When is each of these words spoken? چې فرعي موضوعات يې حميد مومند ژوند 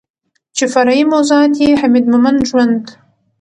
چې 0.55 0.63
فرعي 0.73 1.03
موضوعات 1.13 1.53
يې 1.61 1.69
حميد 1.81 2.05
مومند 2.11 2.39
ژوند 2.49 2.83